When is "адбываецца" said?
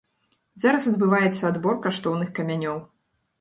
0.91-1.43